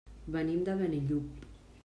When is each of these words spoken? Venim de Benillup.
Venim 0.35 0.63
de 0.69 0.75
Benillup. 0.81 1.47